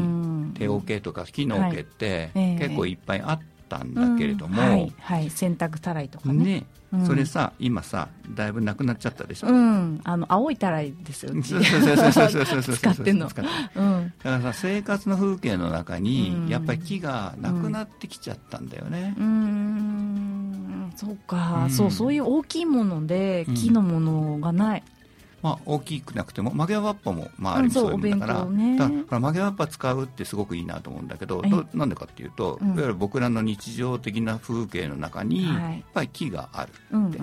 [0.53, 6.45] 手桶とか木の桶って、結構いっぱいあったんだけれども、はいはい、洗濯たらいとかね。
[6.45, 6.67] ね
[7.07, 13.43] それさ今さだいぶなくなっちゃったでしょ、うん、あの青いたらいですよそうそうそうそうそう使ってんのだか
[14.25, 24.83] らさ生活の風景の中にやっぱり木がなくなってきちゃったんだよねうんそうか、そうそういう大きいもので木のものがない、
[25.43, 31.43] まあ、大きくなくても曲げわっぱも、まあ、あるそういうだから,、ね、だから曲げわっぱ使うってすごくいいなと思うんだけど、
[31.75, 37.19] なんでかっていうと、うん、いわゆる僕らの日常的な風景の中に、やっぱり木があるって、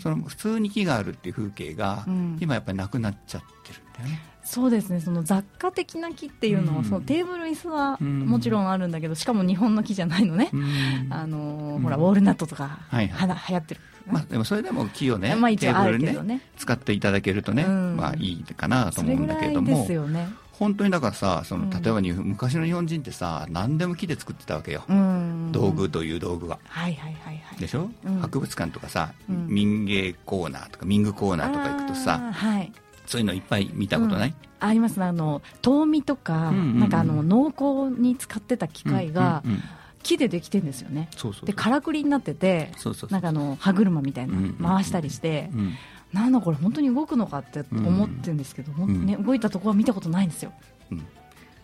[0.00, 2.04] その普通に木があるっていう風景が、
[2.40, 3.80] 今やっぱりなくなっちゃってる。
[3.80, 4.20] んだよね。
[4.44, 5.00] そうですね。
[5.00, 13.80] その雑貨的な木っていうのは、うん、そのテーブル椅子はもちろんあるんだけど、しかも日本の木じゃないのね、うん、あのー、ほらウォールナットとか、はいはい、はやってる。
[14.10, 26.58] まあ、でもそれでも木をね、まあ、テーブルね、ね、使っていただけるとね、うん、まあいいかなと思うんだけれども、ね、本当にだからさその例えばに、うん、昔の日本人ってさ何でも木で作ってたわけよ、うん、道具という道具は。
[26.68, 32.72] はいはいはいはい、でしょ、うん、博物館とかさ、民芸コーナーとか民具コーナーとか行くとさ、はい、
[33.08, 35.06] そういうのいっぱい見たことない、ありますね。
[35.06, 39.62] あの遠見とか、うんうんうん、なんかあの農耕に使ってた機械が、うんうんうん。
[40.04, 41.10] 木でできてるんですよね。
[41.44, 42.70] でからくりになってて
[43.10, 45.60] なんかあの歯車みたいな回したりして、うん。
[45.60, 45.74] うん、
[46.12, 50.52] なんだこれ本当に動くのかって思ってるんですけど、うん、ね、動いたところは見たことないんですよ、
[50.92, 51.06] うん、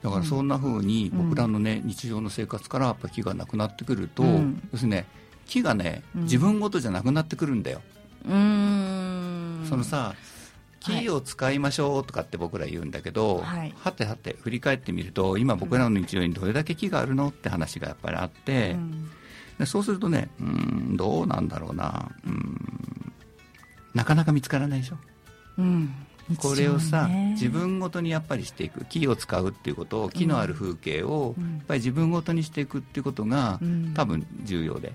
[0.02, 5.06] だからそんなふうに僕らのね、日常の生活からやっぱ木がなくなってくると、要するにね
[5.46, 7.80] 木がね自分ごとじゃなくなってくるんだよ、
[8.28, 9.64] うん。
[9.68, 10.14] そのさ
[10.84, 19.10] 木を使いましょうとかって僕ら言うんだけど、はい、はてはて振り返ってみると今僕らの日常にどれだけ木があるのって話がやっぱりあって、うん、
[19.58, 22.10] でそうするとねうんどうなんだろうな。
[22.26, 22.58] うん。
[23.94, 24.96] なかなか見つからないでしょ。
[25.58, 25.94] うん
[26.38, 33.60] これをさ、自分ごとにやっぱりしていく木を使うっていうことを木のある風景を、やっぱり自分ごとにしていくっていうことが、
[33.94, 34.92] 多分重要で、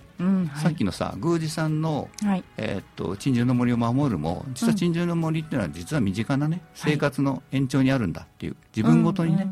[0.61, 2.09] さっきのさ宮司さんの、
[2.57, 9.47] えっと珍獣の森を守るも実は珍獣の森っていうのは実は身近なね生活の延長にあるんだっていう自分ごとにね、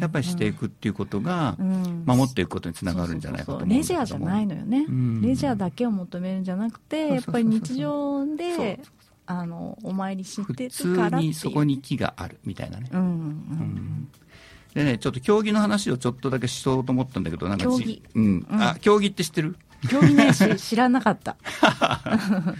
[0.00, 1.56] やっぱりしていくっていうことが、
[2.06, 4.86] 守っていくことにつながるんじゃないかと思うレジャーじゃないのよね、
[5.20, 8.80] レジャーだけを求めるんじゃなくてやっぱり日常で
[9.26, 14.08] あのお参りしてるから普通にそこに木があるみたいなね、うんうんうん、
[14.74, 19.56] でねちょっと競技の話をちょっとだけしようと思ったんだけどなんか競技、うん、あ競技って知ってる？
[19.90, 21.36] 競技ね知らなかった。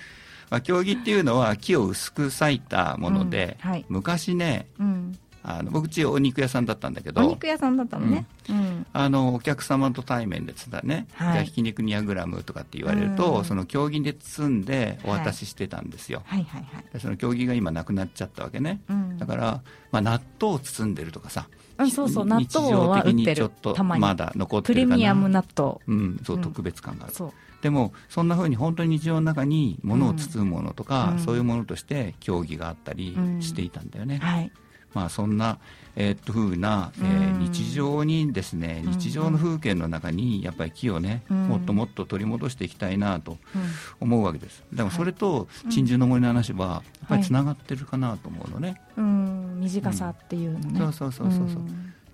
[0.51, 7.21] まあ、競技っていうのは木を薄く裂いたもので、はい、昔ね、うん、あの僕ちお肉屋さんだったんだけど。
[7.21, 16.63] お肉屋さんだったのね、うん、あのお客様と対面でつったね、はい、じゃあひき肉 200g とかって言われると、うん、その経木で包んでお渡ししてたんですよ、はい、はい。
[16.63, 16.75] はい。
[16.77, 17.01] はい。
[17.01, 19.61] その経木が今なくなっちゃったわけね、うん、だから、
[19.93, 21.47] まあ、納豆を包んでるとかさ。
[21.77, 22.25] うん、そうそう。
[22.25, 23.51] 納豆は売ってる。
[23.99, 25.77] まだ残ってるプレミアム納豆。
[25.87, 26.21] うん。
[26.25, 27.15] そう特別感がある、
[27.61, 34.53] でもそんなふうに本当に日常の中に物を包むものとか、そういうものとして競技があったりしていたんだよね、はい
[34.95, 35.59] まあ、そんな、
[35.97, 43.39] えー、っと風な、えー、日常にですね日常の風景の中にやっぱり木をね、もっともっと取り戻していきたいなと
[44.01, 44.63] 思うわけです。
[44.73, 51.63] でもそれと珍獣の森の話はやっぱりつながってるかなと思うのね、うん、短さっていうのね、そうそうそうそうそう、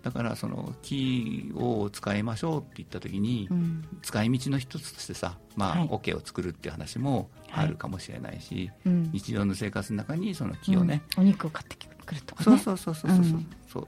[0.03, 13.25] だからその木を使いましょうって言った時に、うん、使い道の一つとしてさ、まあ、桶、を作るっていう話もあるかもしれないし、日常の生活の中にその木をね、うん、お肉を買ってきるくるとか、ね、そうそうそうそう
[13.73, 13.87] そう。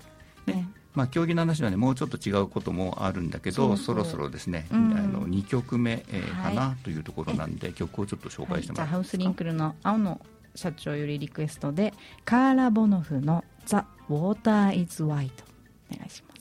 [0.95, 10.21] まあ、競技の話はねもうちょっと違うこともあるんだけどそろそろですね、うん、あの2曲目、えー、かなというところなんで、曲をちょっと紹介してもらいます、はい、ハウスリンクルの青の
[10.55, 11.95] 社長よりリクエストで
[12.27, 15.45] カーラ・ボノフの「ザ・ウォーター・イズ・ワイト」
[15.91, 16.32] お願いします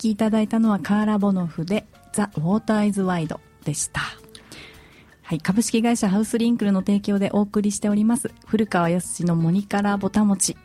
[0.00, 4.00] きいただいたのはカーラ・ボノフで「ザ・ウォーター・イズ・ワイド」でした。
[5.22, 8.32] はい、株式会社ハウスリンクルの提供でお送りしております。
[8.46, 10.56] 古川康のモニカラぼたもち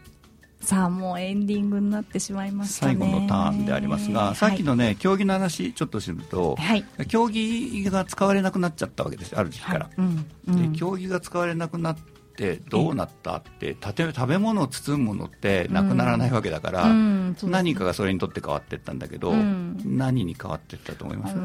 [0.61, 9.93] さあもうエンディングになってしまいました最後のターンでありますが、さっきのね競技の話ちょっとすると、はい、競技が使われなくなっちゃったわけですある時期から、はい。
[9.97, 21.35] うんうん、で競技が使われなくなってってどうなったって食べ物を包むものってなくならないわけだから、うんうん、何かがそれにとって変わっていったんだけど、うん、何に変わっていったと思います、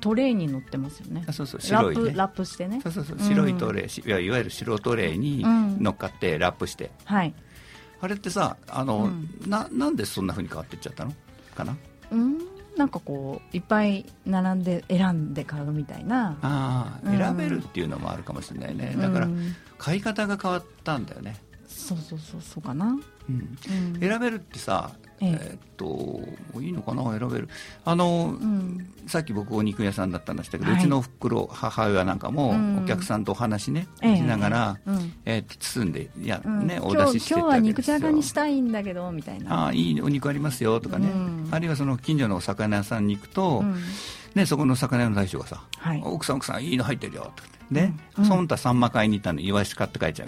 [0.00, 1.26] トレーに乗ってますよね。
[1.32, 2.80] そうそう白い、ね、ラップしてね。
[2.82, 5.44] そうそうそう白いトレー、いわいわゆる白トレーに
[5.82, 6.92] 乗っかってラップして。
[7.04, 7.34] はい。
[8.00, 9.10] あれってさあの、
[9.46, 11.12] ななんでそんなふうに変わっていっちゃったの？
[11.56, 11.76] かな？
[12.12, 12.38] うん。
[12.76, 16.36] なんかこういっぱい並んで選んで買うみたいな。
[16.42, 19.28] あ、あ、選べるっていうのもあるかもしれないね、だから
[19.78, 21.36] 買い方が変わったんだよね。
[21.68, 22.96] そうそうそうそうかな、
[23.28, 27.48] うん、選べるってさえー、っといいのかな選べる。
[27.84, 39.68] あの、うん、さっき僕お肉屋さんだったんでしたけど、はい、うちの袋母親なんかも、お客さんとお話ね、しながら、うん、えー、包んでいや、ねお出しして今日は肉じゃがにしたいんだけどみたいな。
[39.68, 41.08] あいいお肉ありますよとかね、
[41.50, 43.64] あるいはその近所のお魚屋さんに行くと、
[44.34, 50.26] ね、そこの魚屋の大将がさ、はい、奥さん奥さんいいの入ってるよってで、うん、そんたサンマ買いに行ったのイワシ買って帰っちゃ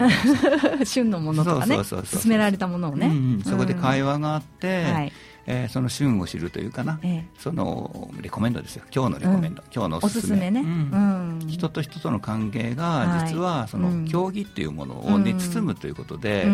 [0.79, 1.75] う 旬のものとかね。
[1.75, 5.13] そうそうそう勧められたものをね、うんうん、そこで会話があって、はい、
[5.45, 8.83] えー、その旬を知るというかな、ええ、そのレコメンドですよ。
[8.93, 10.51] 今日のレコメンド、うん、今日のおすすめ。
[10.51, 16.45] ね、うん、人と人との関係が実はその競技っていうものをね、包むということで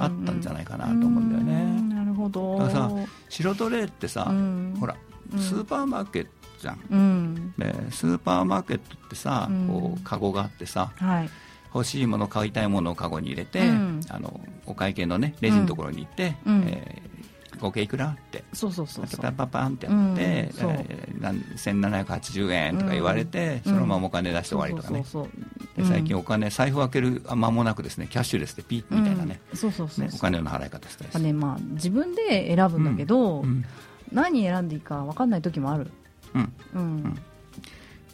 [0.00, 2.58] あったんじゃないかなと思うんだよね、なるほど。
[2.58, 2.90] だからさ
[3.28, 4.32] 白トレーってさ、
[4.78, 4.96] ほら
[5.38, 11.30] スーパーマーケットじゃん、うん、でスーパーマーケットってさ、うん、こうカゴがあってさ、はい、
[11.74, 18.44] 欲しいもの買いたいものをカゴに入れて、うん、あのお会計のねレジのところに行って、うん、えー、合計いくらって。
[18.52, 25.04] そうそうそうパパパンってやって、うんえー、1780円とか言われて、そのままお金出して終わりとかね。
[25.84, 33.42] 最近お金財布開ける間もなくですねキャッシュレスでピッみたいなね,、そうそうそうお金の払い方したりして、ねまあ、自分で選ぶんだけど、
[34.12, 35.90] 何選んでいいか分かんない時もある
[36.34, 37.18] うん、うん。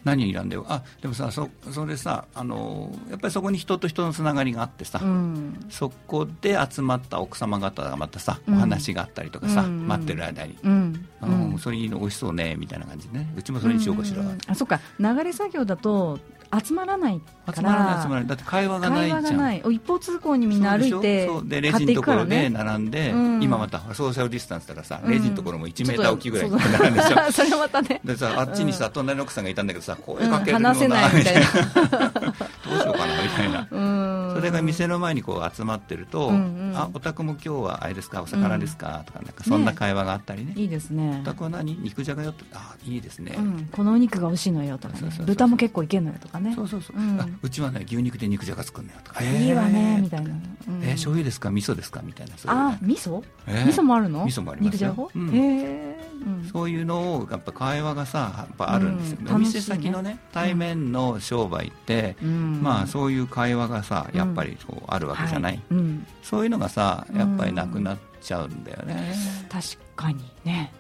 [0.05, 11.07] 何選んであでもさそそれさあのやっぱりそこに人と人のつながりがあってさ、うん、そこで集まった奥様方がまたさ、お話があったりとかさ、うん、待ってる間に、うん。
[11.21, 13.33] うん、それいいの美味しそうねみたいな感じでね。
[13.37, 14.81] うちもそれにしようかしら、あそっか。
[14.99, 16.19] 流れ作業だと
[16.65, 17.21] 集まらない
[17.55, 18.27] 集まらない集まらない。
[18.27, 19.23] だって会話がないじゃん。
[19.23, 19.63] 会話がない。
[19.71, 21.49] 一方通行にみんな歩いてそう。
[21.49, 28.01] でレジのところで並んで、うん、今またソーシャルディスタンスだからさ、レジのところも1メーター置きぐらい並んでしょ それまたね。
[28.05, 31.41] でさあっちにさ隣の奥さんがいたんだけどさ声かけるのな、うん、話せないみたいな。
[32.69, 41.21] どうしようかなみたいな、それが店の前にこう集まってると、うんうん、あお宅も今日はあれですかお魚ですか、とかなんかそんな会話があったりね、いいですね。
[41.23, 41.79] お宅は何？
[41.81, 43.39] 肉じゃがよってあいいですね、
[43.73, 46.55] このお肉が美味しいのよとか、ね、豚も結構いけんのよとかね。
[46.55, 46.97] そうそうそう、
[47.43, 50.31] うちはね牛肉で肉じゃが作るのよとか、いいわねみたいな、
[50.83, 51.51] えー、醤油ですか？
[51.51, 52.01] 味噌ですか？
[52.03, 54.25] みたいなあ味噌、味噌もあるの？
[54.25, 54.91] 味噌もありますよ。
[54.91, 55.99] 肉じゃが、へえ
[56.53, 65.63] そういうのをやっぱ会話がさやっぱあるんですよ、お店先のね対面の商売って、まあそういう会話がさやっぱりこうあるわけじゃない、
[66.23, 69.15] そういうのがさやっぱりなくなっちゃうんだよね、
[69.49, 70.73] 確かにね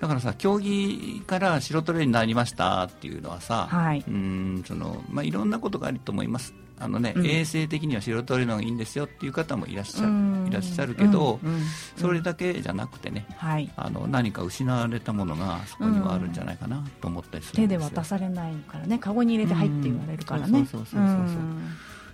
[0.00, 6.54] だからさ競技から白トレになりましたっていうのはさ、はい、うんそのまあ、いろんなことがあると思います。
[6.82, 11.52] あのね、うん、衛生的には白トレの方がいいんですよっていう方もいらっしゃるいらっしゃるけど、うん。
[11.52, 11.62] うん、
[11.98, 21.36] それだけじゃなくてね、はい、あの何か失われたものがそこにはあるんじゃないかなと思ったりする手で渡されないからねカゴに入れて入って言われるからね、そうそうそうそうそう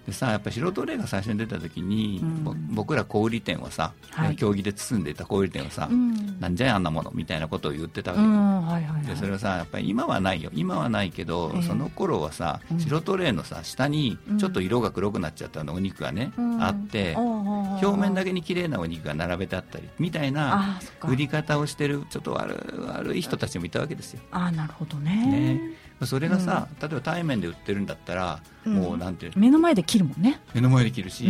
[0.06, 7.10] でさやっぱ素人例が最初に出た時に、うん、僕ら小売店はさ、はい、競技で包んでいた小売店はさ、うん、なんじゃいあんなもの？
[7.12, 8.66] みたいなことを言ってたわけ、うん。
[8.66, 10.50] はいはいはい、でそれはさやっぱり今はないよ。
[10.54, 24.20] 今はないけど、えー、その頃はさ白トレーのさ下にちょっと色が黒くなっちゃったのお肉がね、あって表面だけに綺麗なお肉が並べてあったりみたいな売り方をしてるちょっと悪悪い人たちもいたわけですよ。
[24.30, 25.26] あなるほどね。
[25.26, 25.60] ね
[26.04, 30.40] それがさ、例えば対面で売ってるんだったらもうなんて目の前で切るもんね。
[30.52, 31.26] 目の前で切るし、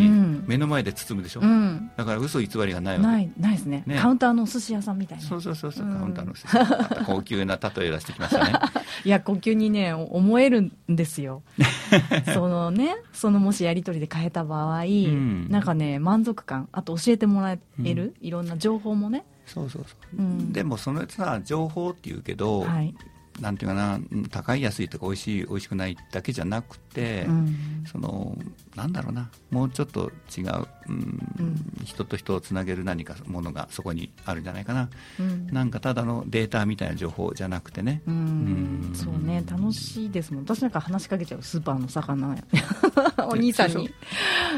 [0.46, 3.06] 目の前で包むでしょ、うん、だから嘘偽りがないわけ。
[3.06, 5.24] ないないですね、ね、カウンターのお寿司屋さんみたいな。
[5.24, 6.56] そうそうそうそう、カウンターのお寿司。
[6.56, 8.52] 屋高級な例え出してきましたね。
[9.04, 11.42] いや高級にね思えるんですよ。
[12.34, 19.24] そのねそのもしやり取りで変えた場合、うん、なんかね満足感あと教えてもらえる、いろんな情報もね。
[19.46, 22.94] そうそうそう、うん、でもそのさ情報っていうけど、はい、
[23.40, 23.98] なんていうかな
[24.30, 28.36] 高い安いとか美味しい美味しくないだけじゃなくて、うん、その
[28.74, 29.30] なんだろうな。
[29.50, 38.92] もうちょっと違う、うん、うん、人と人をつなげる何かものがそこにあるんじゃないかな、うん、なんかただのデータみたいな情報じゃなくてね、うん。
[38.94, 39.42] そうね。
[39.48, 40.44] 楽しいですもん。
[40.44, 42.34] 私なんか話しかけちゃうスーパーの魚。
[42.34, 42.44] 屋
[43.28, 43.90] お兄さんに。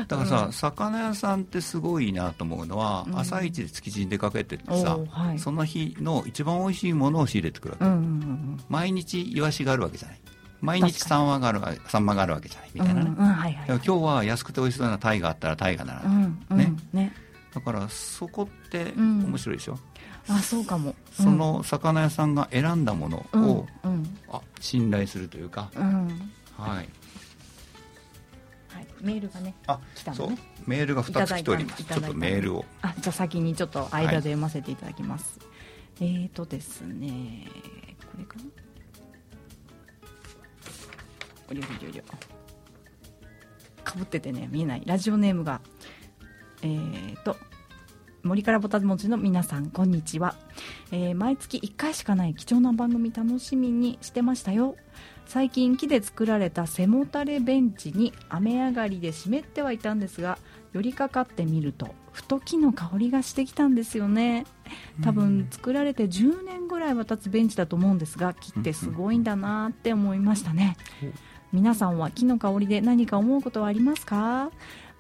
[0.07, 10.21] だからさ、魚屋さんってすごいなと思うのは、朝一で築地に出かけてってさ、はい、その日の一番おいしいものを仕入れてくるわけ、うんうんうん、毎日イワシがあるわけじゃない。
[10.61, 16.11] 毎日サンマがあるサンマがあるわけじゃないみたいなね、うんうんはいはい、今日は安くて美味しそうなタイがあったらタイがならな。
[16.11, 16.73] い、うんうん、ね。
[16.93, 17.13] ね。
[17.55, 19.79] だからそこって面白いでしょ、
[20.29, 25.71] うん、あそうかも、うん、その魚屋さんが選んだものを、うん、あ信頼するというか、
[26.57, 26.89] はい、はい、
[29.01, 30.39] メールがねあ来たのね。
[30.67, 31.85] メールが2つ来ております。
[31.85, 32.65] ちょっとメールを。
[32.83, 35.39] あじゃあ先にちょっと間で読ませていただきます、
[35.99, 37.47] はい、えっ、ー、とですね
[37.98, 38.43] これかな？
[41.51, 42.03] おりょりょり
[43.85, 44.83] かぶっててね見えない。
[44.85, 45.61] ラジオネームが
[46.63, 47.37] えーと
[48.25, 50.35] 森からぼたもちの皆さんこんにちは、
[50.91, 54.75] えー、毎月1回しかない貴重な番組楽しみにしてましたよ。
[55.25, 60.39] 最近木で作られた背もたれベンチに雨上がりで湿ってはいたんですが
[60.73, 64.45] 寄りかかってみるとふと木の香りがしてきたんですよね。
[65.05, 70.77] 多分作られて10年ぐらいは経つベンチだと思うんですが木ってすごいんだなって思いましたね、
[71.53, 74.51] 皆さんは木の香りで何か思うことはありますか？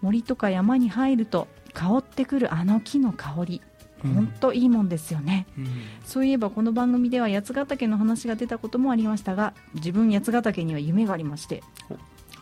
[0.00, 3.62] 森とか山に入ると香ってくるあの木の香り。
[4.00, 5.66] 本当いいもんですよね、うん、
[6.04, 11.64] そういえばこの番組では八ヶ岳の話が出たこともありましたが自分八ヶ岳には夢がありまして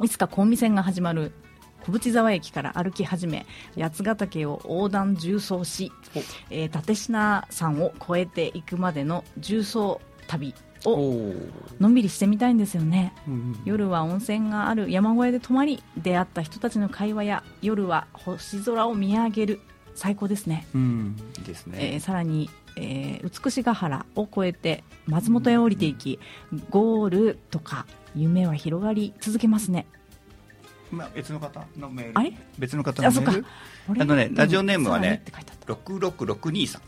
[0.03, 1.33] いつかコンビ線が始まる
[1.87, 3.47] 小淵沢駅から歩き始め
[3.79, 5.93] 八ヶ岳を横断縦走し、
[6.51, 10.53] えー、立科山を越えていくまでの重走旅
[10.85, 11.33] を
[11.79, 19.61] のんびりしてみたいんですよね、うん、夜は温泉がある山小屋で泊まり出会った人たちの会話や夜は星空を見上げる
[19.95, 26.19] 最高ですね、うん、ですね、えー、さらに、えー、美しが原を越えて松本へ降りていき、
[26.53, 29.87] うん、ゴールとか夢は広がり続けますね
[30.91, 32.13] まあ、別の方のメール。
[32.15, 32.33] あれ？
[32.59, 33.47] 別の方のメール。
[34.01, 35.23] あのねラジオネームはね、
[35.67, 36.83] 六六六二さん。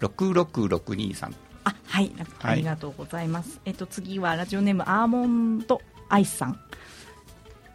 [0.00, 1.34] 六六六二さん。
[1.64, 2.12] あはい。
[2.40, 6.58] ありがとうございます、はい、えっと次はラジオネームアーモンドアイスさん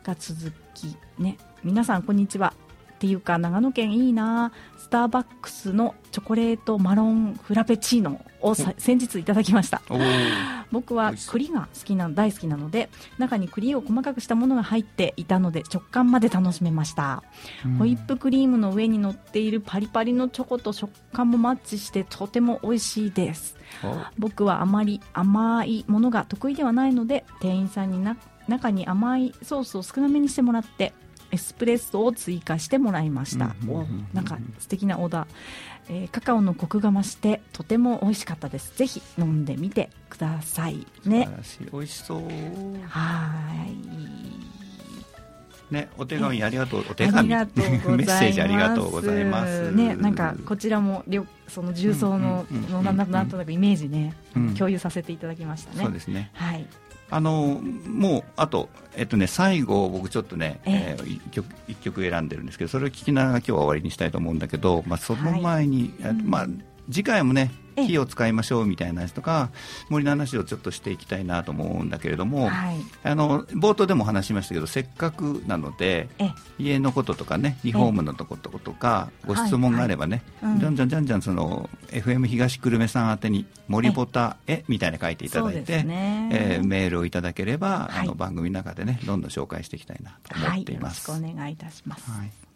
[0.03, 1.37] が続きね。
[1.63, 2.53] 皆さんこんにちは
[2.97, 4.51] っていうか長野県いいな。
[4.77, 9.81] スターバックスのチョコレートマロンフラペチーノを先日いただきました。
[10.71, 17.23] 僕は栗が好きな大好きなので中に栗を細かくしたものが入っていたので食感まで楽しめました、
[17.65, 23.55] うん、ホイップクリームの上に乗っているパリパリのチョコと食感もマッチしてとても美味しいです。
[24.17, 28.17] 僕はあまり甘いものが得意ではないので店員さんにな
[28.47, 30.93] 中に甘いソースを少なめにしてもらって
[31.31, 33.55] エスプレッソを追加してもらいました、
[34.13, 35.27] なんか素敵なオーダー、
[35.89, 38.75] えー、カカオのコクが増してとても美味しかったです。
[38.77, 40.85] ぜひ飲んでみてください。
[41.05, 41.29] ね。
[41.71, 42.21] 美味しそう。
[42.87, 43.77] はい。
[45.73, 49.69] ね、お手紙ありがとう、お手紙、メッセージありがとうございます。
[49.73, 51.03] ね、なんかこちらも
[51.49, 54.15] その重曹ののなんとなくイメージね、
[54.57, 55.83] 共有させていただきましたね。
[55.83, 56.31] そうですね。
[56.33, 56.65] はい。
[57.09, 66.47] あのもうあと、えっとね、最後、僕ちょっとね、えー、1, 曲1曲選んでるんですけどそれを聞きながら今日は終わりにしたいと思うんだけど、まあ、その前に、はい、まあ、
[66.91, 67.51] 次回もね
[67.85, 69.49] 火を使いましょうみたいな話とか
[69.89, 76.09] 森の話をちょっとしていきたいなと思うんだけれども、はい、あの冒頭でも話しましたけどせっかくなので
[76.57, 80.51] 家のこととかねリフォームのとこととかご質問があればね、はい。
[80.51, 86.29] はい、じゃんじゃんじゃんじゃんその FM 東久留米さん宛てに森ボタへみたいな書いていただいて、ね。
[86.31, 91.09] えー、メールをいただければ、あの番組の中でねどんどん紹介していきたいなと思っています。
[91.09, 92.09] よろしくお願いいたします。
[92.09, 92.46] はい